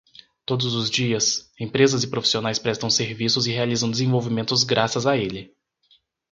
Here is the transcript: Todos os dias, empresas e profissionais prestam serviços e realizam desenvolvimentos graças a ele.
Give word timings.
Todos 0.47 0.73
os 0.73 0.89
dias, 0.89 1.53
empresas 1.59 2.01
e 2.03 2.07
profissionais 2.09 2.57
prestam 2.57 2.89
serviços 2.89 3.45
e 3.45 3.51
realizam 3.51 3.91
desenvolvimentos 3.91 4.63
graças 4.63 5.05
a 5.05 5.15
ele. 5.15 5.53